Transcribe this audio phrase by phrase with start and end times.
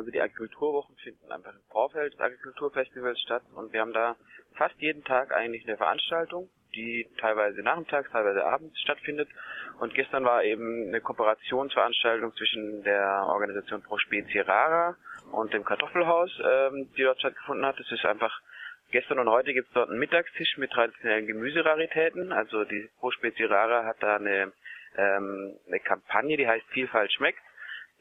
[0.00, 4.16] Also die Agrikulturwochen finden einfach im Vorfeld des Agrikulturfestivals statt und wir haben da
[4.54, 9.28] fast jeden Tag eigentlich eine Veranstaltung, die teilweise nachmittags, teilweise abends stattfindet.
[9.78, 14.96] Und gestern war eben eine Kooperationsveranstaltung zwischen der Organisation Pro Specie Rara
[15.32, 17.78] und dem Kartoffelhaus, ähm, die dort stattgefunden hat.
[17.78, 18.40] Es ist einfach
[18.92, 22.32] Gestern und heute gibt es dort einen Mittagstisch mit traditionellen Gemüseraritäten.
[22.32, 24.50] Also die Pro Specie Rara hat da eine,
[24.96, 27.38] ähm, eine Kampagne, die heißt Vielfalt schmeckt,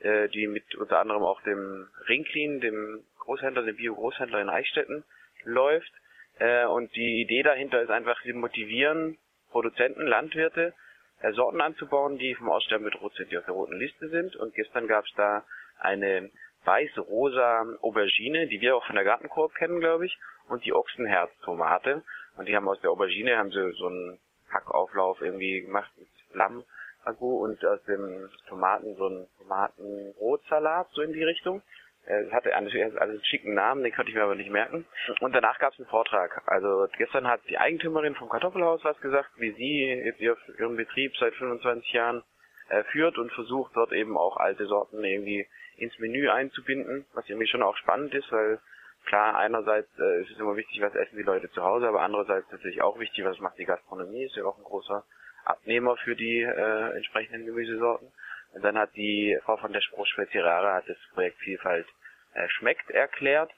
[0.01, 5.03] äh, die mit unter anderem auch dem Rinklin, dem Großhändler, dem Bio-Großhändler in Eichstätten
[5.43, 5.91] läuft.
[6.39, 9.17] Äh, und die Idee dahinter ist einfach, sie motivieren
[9.51, 10.73] Produzenten, Landwirte,
[11.21, 14.35] äh, Sorten anzubauen, die vom Aussterben bedroht sind, die auf der roten Liste sind.
[14.35, 15.43] Und gestern gab es da
[15.79, 16.29] eine
[16.65, 22.03] weiß-rosa Aubergine, die wir auch von der Gartenkorb kennen, glaube ich, und die Ochsenherztomate.
[22.37, 24.19] Und die haben aus der Aubergine haben sie so einen
[24.51, 26.63] Hackauflauf irgendwie gemacht mit Lamm
[27.05, 31.61] und aus dem Tomaten so einen Tomatenrotsalat, so in die Richtung.
[32.05, 34.85] Es hatte alles einen schicken Namen, den konnte ich mir aber nicht merken.
[35.19, 36.41] Und danach gab es einen Vortrag.
[36.47, 41.35] Also gestern hat die Eigentümerin vom Kartoffelhaus was gesagt, wie sie jetzt ihren Betrieb seit
[41.35, 42.23] 25 Jahren
[42.69, 45.47] äh, führt und versucht dort eben auch alte Sorten irgendwie
[45.77, 48.59] ins Menü einzubinden, was irgendwie schon auch spannend ist, weil
[49.05, 52.51] klar, einerseits äh, ist es immer wichtig, was essen die Leute zu Hause, aber andererseits
[52.51, 55.03] natürlich auch wichtig, was macht die Gastronomie, ist ja auch ein großer
[55.49, 58.11] Abnehmer für die äh, entsprechenden Gemüsesorten.
[58.53, 61.87] Und dann hat die Frau von der Spruchspezierare hat das Projekt Vielfalt
[62.33, 63.51] äh, schmeckt erklärt.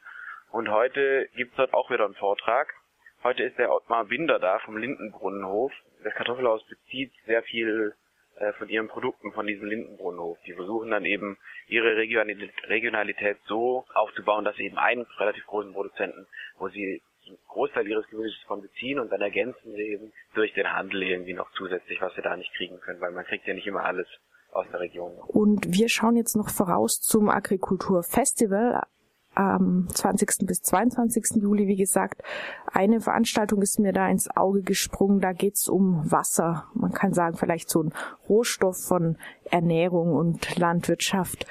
[0.52, 2.73] Und heute gibt's dort auch wieder einen Vortrag.
[3.23, 5.72] Heute ist der Ottmar Binder da vom Lindenbrunnenhof.
[6.03, 7.94] Das Kartoffelhaus bezieht sehr viel
[8.36, 10.38] äh, von ihren Produkten von diesem Lindenbrunnenhof.
[10.45, 16.28] Die versuchen dann eben ihre Regionalität so aufzubauen, dass sie eben einen relativ großen Produzenten,
[16.58, 17.02] wo sie
[17.52, 21.52] Großteil ihres Gemüses von beziehen und dann ergänzen sie eben durch den Handel irgendwie noch
[21.58, 24.08] zusätzlich, was sie da nicht kriegen können, weil man kriegt ja nicht immer alles
[24.52, 25.13] aus der Region.
[25.27, 28.81] Und wir schauen jetzt noch voraus zum Agrikulturfestival
[29.33, 30.45] am 20.
[30.45, 31.41] bis 22.
[31.41, 32.21] Juli, wie gesagt.
[32.66, 35.21] Eine Veranstaltung ist mir da ins Auge gesprungen.
[35.21, 36.65] Da geht's um Wasser.
[36.73, 37.93] Man kann sagen, vielleicht so ein
[38.27, 41.45] Rohstoff von Ernährung und Landwirtschaft,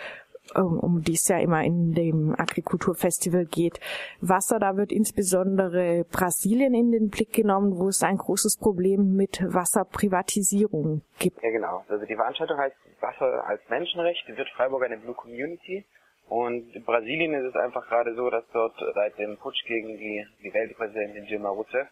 [0.54, 3.80] um die es ja immer in dem Agrikulturfestival geht.
[4.20, 9.40] Wasser, da wird insbesondere Brasilien in den Blick genommen, wo es ein großes Problem mit
[9.42, 11.42] Wasserprivatisierung gibt.
[11.42, 11.84] Ja, genau.
[11.88, 14.24] Also die Veranstaltung heißt Wasser als Menschenrecht.
[14.28, 15.84] Die wird Freiburg eine Blue Community.
[16.28, 20.24] Und in Brasilien ist es einfach gerade so, dass dort seit dem Putsch gegen die,
[20.44, 21.88] die Weltpräsidentin Dilma Rousseff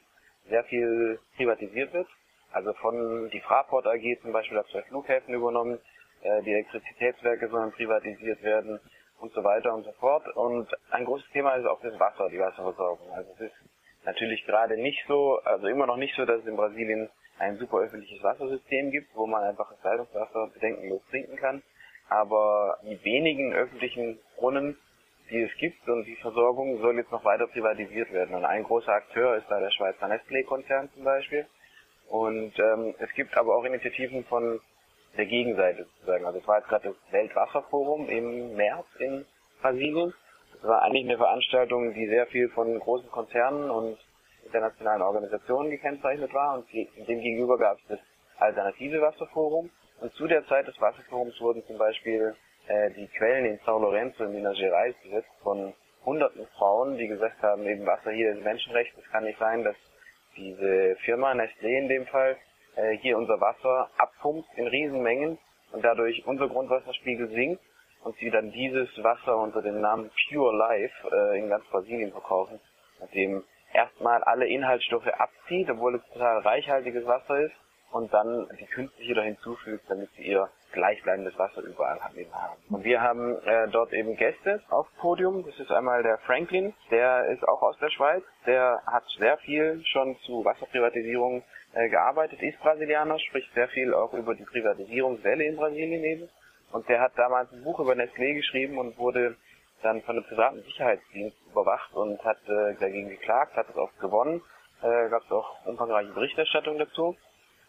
[0.48, 2.06] sehr viel privatisiert wird.
[2.52, 5.78] Also von die Fraport AG zum Beispiel hat zwei Flughäfen übernommen,
[6.22, 8.80] äh, die Elektrizitätswerke sollen privatisiert werden
[9.20, 10.26] und so weiter und so fort.
[10.36, 13.10] Und ein großes Thema ist auch das Wasser, die Wasserversorgung.
[13.12, 13.56] Also es ist
[14.04, 17.78] natürlich gerade nicht so, also immer noch nicht so, dass es in Brasilien ein super
[17.78, 21.62] öffentliches Wassersystem gibt, wo man einfach das Leitungswasser bedenkenlos trinken kann
[22.08, 24.76] aber die wenigen öffentlichen Brunnen,
[25.30, 28.34] die es gibt und die Versorgung soll jetzt noch weiter privatisiert werden.
[28.34, 31.46] Und ein großer Akteur ist da der Schweizer Nestlé-Konzern zum Beispiel.
[32.08, 34.60] Und ähm, es gibt aber auch Initiativen von
[35.16, 36.26] der Gegenseite sozusagen.
[36.26, 39.24] Also es war jetzt gerade das Weltwasserforum im März in
[39.60, 40.14] Brasilien.
[40.54, 43.98] Das war eigentlich eine Veranstaltung, die sehr viel von großen Konzernen und
[44.44, 46.54] internationalen Organisationen gekennzeichnet war.
[46.54, 47.98] Und dem gegenüber gab es das
[48.38, 49.70] alternative Wasserforum.
[50.00, 52.34] Und zu der Zeit des Wasserforums wurden zum Beispiel
[52.68, 57.42] äh, die Quellen in São Lourenço in Minas Gerais besetzt von hunderten Frauen, die gesagt
[57.42, 58.96] haben, eben Wasser hier ist Menschenrecht.
[58.96, 59.76] Es kann nicht sein, dass
[60.36, 62.36] diese Firma, Nestlé in dem Fall,
[62.78, 65.38] äh, hier unser Wasser abpumpt in Riesenmengen
[65.72, 67.62] und dadurch unser Grundwasserspiegel sinkt
[68.04, 72.60] und sie dann dieses Wasser unter dem Namen Pure Life äh, in ganz Brasilien verkaufen,
[73.00, 77.54] nachdem erstmal alle Inhaltsstoffe abzieht, obwohl es total reichhaltiges Wasser ist
[77.92, 82.26] und dann die künstliche da hinzufügt, damit sie ihr gleichbleibendes Wasser überall haben.
[82.70, 85.44] Und wir haben äh, dort eben Gäste auf Podium.
[85.44, 88.22] Das ist einmal der Franklin, der ist auch aus der Schweiz.
[88.46, 91.42] Der hat sehr viel schon zu Wasserprivatisierung
[91.72, 96.28] äh, gearbeitet, ist Brasilianer, spricht sehr viel auch über die Privatisierungswelle in Brasilien eben.
[96.72, 99.36] Und der hat damals ein Buch über Nestlé geschrieben und wurde
[99.82, 104.42] dann von dem privaten Sicherheitsdienst überwacht und hat äh, dagegen geklagt, hat es auch gewonnen.
[104.82, 107.16] Äh, Gab es auch umfangreiche Berichterstattung dazu.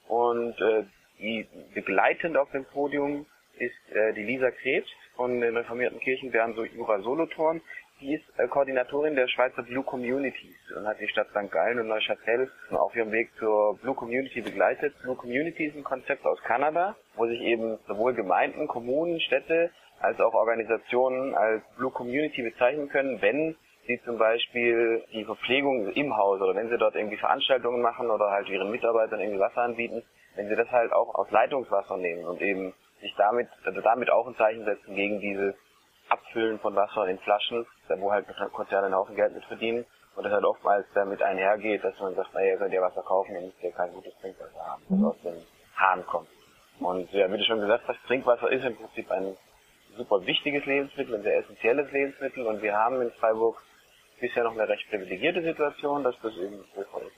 [0.07, 0.83] Und äh,
[1.19, 3.25] die begleitend auf dem Podium
[3.57, 7.61] ist äh, die Lisa Krebs von den reformierten Kirchen während so Jura Solothurn.
[8.01, 11.51] Die ist äh, Koordinatorin der Schweizer Blue Communities und hat die Stadt St.
[11.51, 14.95] Gallen und Neuchâtel auf ihrem Weg zur Blue Community begleitet.
[15.01, 20.17] Blue Community ist ein Konzept aus Kanada, wo sich eben sowohl Gemeinden, Kommunen, Städte als
[20.21, 26.39] auch Organisationen als Blue Community bezeichnen können, wenn sie zum Beispiel die Verpflegung im Haus
[26.39, 30.03] oder wenn sie dort irgendwie Veranstaltungen machen oder halt ihren Mitarbeitern irgendwie Wasser anbieten,
[30.35, 34.25] wenn sie das halt auch aus Leitungswasser nehmen und eben sich damit, also damit auch
[34.25, 35.55] ein Zeichen setzen gegen dieses
[36.09, 37.65] Abfüllen von Wasser in Flaschen,
[37.97, 39.85] wo halt Konzerne einen Haufen Geld mit verdienen.
[40.15, 43.35] Und das halt oftmals damit einhergeht, dass man sagt, naja, ihr könnt ja Wasser kaufen,
[43.35, 45.05] ihr müsst ja kein gutes Trinkwasser haben, das mhm.
[45.05, 45.35] aus dem
[45.75, 46.27] Hahn kommt.
[46.79, 49.37] Und ja, wie du schon gesagt hast, Trinkwasser ist im Prinzip ein
[49.95, 53.61] super wichtiges Lebensmittel, ein sehr essentielles Lebensmittel und wir haben in Freiburg
[54.19, 56.63] bisher noch eine recht privilegierte Situation, dass das eben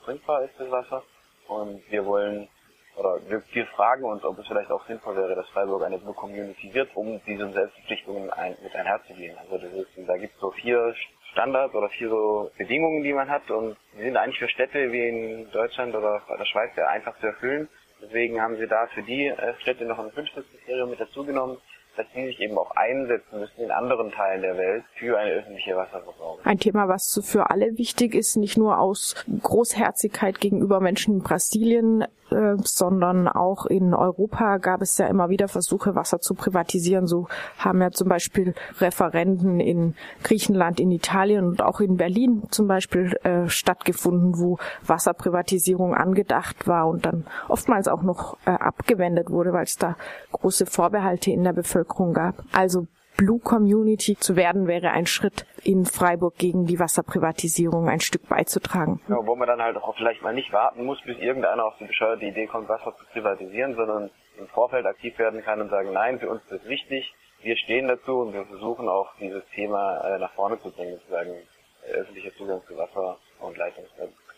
[0.06, 1.04] trinkbar ist, das Wasser.
[1.48, 2.48] Und wir wollen
[2.96, 6.14] oder wir, wir fragen uns, ob es vielleicht auch sinnvoll wäre, dass Freiburg eine Blue
[6.14, 9.38] Community wird, um diesen Selbstverpflichtungen ein, mit einherzugehen.
[9.38, 10.94] Also das ist, da gibt es so vier
[11.32, 15.08] Standards oder vier so Bedingungen, die man hat und die sind eigentlich für Städte wie
[15.08, 17.70] in Deutschland oder der Schweiz sehr einfach zu erfüllen.
[18.02, 21.58] Deswegen haben sie da für die äh, Städte noch ein fünftes Kriterium mit dazugenommen,
[22.02, 25.76] dass die sich eben auch einsetzen müssen in anderen Teilen der Welt für eine öffentliche
[25.76, 26.40] Wasserversorgung.
[26.44, 32.06] Ein Thema, was für alle wichtig ist, nicht nur aus Großherzigkeit gegenüber Menschen in Brasilien,
[32.32, 37.06] äh, sondern auch in Europa gab es ja immer wieder Versuche, Wasser zu privatisieren.
[37.06, 37.28] So
[37.58, 43.18] haben ja zum Beispiel Referenden in Griechenland, in Italien und auch in Berlin zum Beispiel
[43.24, 49.66] äh, stattgefunden, wo Wasserprivatisierung angedacht war und dann oftmals auch noch äh, abgewendet wurde, weil
[49.66, 49.98] es da
[50.32, 52.36] große Vorbehalte in der Bevölkerung gab.
[52.54, 58.28] Also Blue Community zu werden, wäre ein Schritt in Freiburg gegen die Wasserprivatisierung ein Stück
[58.28, 59.00] beizutragen.
[59.08, 61.86] Ja, wo man dann halt auch vielleicht mal nicht warten muss, bis irgendeiner auf die
[61.86, 64.10] bescheuerte Idee kommt, Wasser zu privatisieren, sondern
[64.40, 67.88] im Vorfeld aktiv werden kann und sagen, nein, für uns ist das wichtig, wir stehen
[67.88, 72.34] dazu und wir versuchen auch dieses Thema äh, nach vorne zu bringen, sozusagen äh, öffentlicher
[72.38, 73.90] Zugang zu Wasser und Leitungs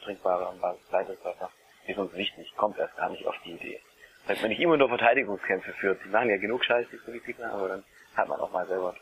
[0.03, 0.59] trinkbarem
[0.91, 1.49] Leitungswasser
[1.87, 3.79] ist uns wichtig, kommt erst gar nicht auf die Idee.
[4.27, 5.99] Dass man nicht immer nur Verteidigungskämpfe führt.
[6.05, 7.83] Die machen ja genug Scheiß, die Politiker, aber dann
[8.15, 8.95] hat man auch mal selber.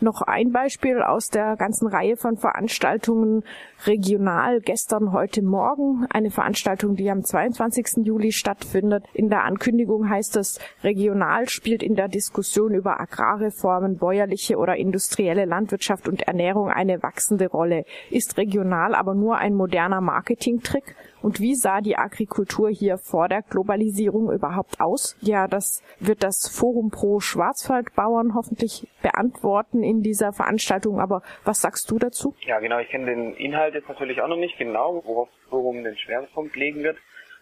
[0.00, 3.42] Noch ein Beispiel aus der ganzen Reihe von Veranstaltungen
[3.84, 6.06] regional gestern, heute Morgen.
[6.10, 8.06] Eine Veranstaltung, die am 22.
[8.06, 9.04] Juli stattfindet.
[9.12, 15.46] In der Ankündigung heißt es, regional spielt in der Diskussion über Agrarreformen, bäuerliche oder industrielle
[15.46, 17.84] Landwirtschaft und Ernährung eine wachsende Rolle.
[18.10, 20.94] Ist regional aber nur ein moderner Marketingtrick?
[21.22, 25.16] Und wie sah die Agrikultur hier vor der Globalisierung überhaupt aus?
[25.20, 31.00] Ja, das wird das Forum pro Schwarzwaldbauern hoffentlich beantworten in dieser Veranstaltung.
[31.00, 32.34] Aber was sagst du dazu?
[32.40, 32.78] Ja, genau.
[32.78, 36.56] Ich kenne den Inhalt jetzt natürlich auch noch nicht genau, worauf das Forum den Schwerpunkt
[36.56, 36.98] legen wird.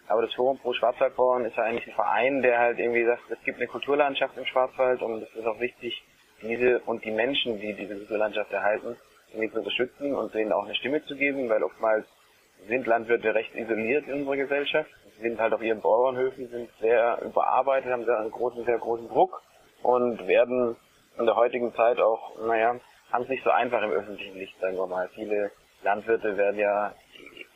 [0.07, 3.43] Aber das Forum pro Schwarzwaldbauern ist ja eigentlich ein Verein, der halt irgendwie sagt, es
[3.43, 6.01] gibt eine Kulturlandschaft im Schwarzwald und es ist auch wichtig,
[6.41, 8.95] diese und die Menschen, die diese Kulturlandschaft erhalten,
[9.31, 12.05] irgendwie zu unterstützen und denen auch eine Stimme zu geben, weil oftmals
[12.67, 17.91] sind Landwirte recht isoliert in unserer Gesellschaft, sind halt auf ihren Bauernhöfen, sind sehr überarbeitet,
[17.91, 19.41] haben sehr einen großen, sehr großen Druck
[19.83, 20.75] und werden
[21.17, 22.79] in der heutigen Zeit auch, naja,
[23.11, 25.09] haben es nicht so einfach im öffentlichen Licht, sagen wir mal.
[25.15, 25.51] Viele
[25.83, 26.93] Landwirte werden ja,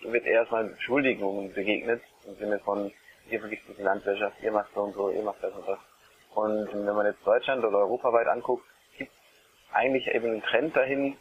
[0.04, 2.92] wird erstmal Beschuldigungen begegnet, im Sinne von,
[3.30, 5.80] ihr vergibt die Landwirtschaft, ihr macht so und so, ihr macht das und das.
[6.34, 8.66] Und wenn man jetzt Deutschland oder europaweit anguckt,
[8.98, 9.12] gibt
[9.74, 11.18] eigentlich eben einen Trend dahin,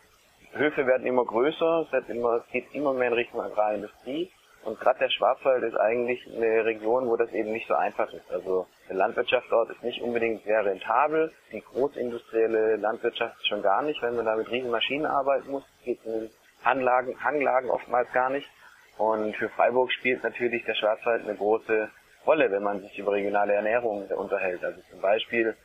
[0.52, 4.30] Höfe werden immer größer, es geht immer mehr in Richtung Agrarindustrie.
[4.62, 8.30] Und gerade der Schwarzwald ist eigentlich eine Region, wo das eben nicht so einfach ist.
[8.30, 11.32] Also die Landwirtschaft dort ist nicht unbedingt sehr rentabel.
[11.50, 15.64] Die großindustrielle Landwirtschaft schon gar nicht, wenn man da mit riesen Maschinen arbeiten muss.
[15.84, 16.30] Geht in den
[16.62, 18.48] Hanglagen, Hanglagen oftmals gar nicht.
[18.98, 21.88] Und für Freiburg spielt natürlich der Schwarzwald eine große
[22.26, 24.62] Rolle, wenn man sich über regionale Ernährung unterhält.
[24.62, 25.56] Also zum Beispiel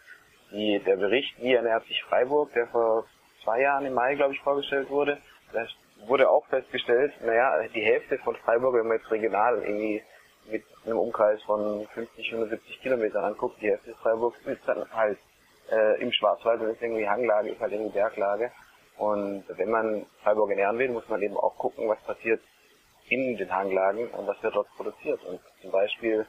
[0.52, 3.06] die, der Bericht, wie ernährt sich Freiburg, der vor
[3.44, 5.18] zwei Jahren im Mai, glaube ich, vorgestellt wurde.
[5.52, 5.66] Da
[6.08, 10.04] wurde auch festgestellt, naja, die Hälfte von Freiburg, wenn man jetzt regional irgendwie
[10.52, 15.18] mit einem Umkreis von 50, 170 Kilometern anguckt, die Hälfte Freiburgs ist dann halt
[15.72, 18.52] äh, im Schwarzwald und ist irgendwie Hanglage, ist halt irgendwie Berglage.
[18.98, 22.42] Und wenn man Freiburg ernähren will, muss man eben auch gucken, was passiert
[23.10, 25.24] in den Hanglagen und was wird dort produziert.
[25.26, 26.26] Und zum Beispiel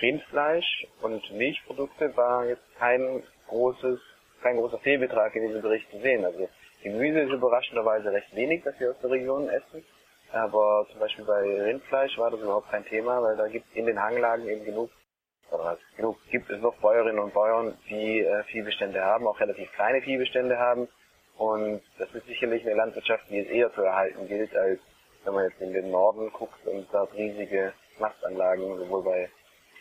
[0.00, 4.00] Rindfleisch und Milchprodukte war jetzt kein großes,
[4.42, 6.24] kein großer Fehlbetrag in diesem Bericht zu sehen.
[6.24, 6.48] Also
[6.82, 9.84] Gemüse ist überraschenderweise recht wenig, das wir aus der Region essen.
[10.32, 13.86] Aber zum Beispiel bei Rindfleisch war das überhaupt kein Thema, weil da gibt es in
[13.86, 14.90] den Hanglagen eben genug,
[15.50, 20.00] oder genug gibt es noch Bäuerinnen und Bauern, die äh, Viehbestände haben, auch relativ kleine
[20.02, 20.88] Viehbestände haben.
[21.36, 24.78] Und das ist sicherlich eine Landwirtschaft, die es eher zu erhalten gilt, als
[25.24, 29.30] wenn man jetzt in den Norden guckt und da riesige Mastanlagen, sowohl bei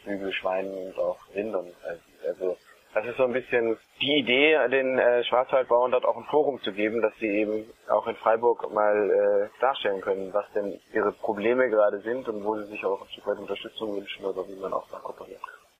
[0.03, 1.72] Flügel, Schweinen und auch Rindern.
[2.25, 2.58] Also
[2.93, 6.72] das ist so ein bisschen die Idee, den äh, Schwarzwaldbauern dort auch ein Forum zu
[6.74, 11.69] geben, dass sie eben auch in Freiburg mal äh, darstellen können, was denn ihre Probleme
[11.69, 14.74] gerade sind und wo sie sich auch ein Stück weit Unterstützung wünschen oder wie man
[14.74, 15.41] auch da kooperiert.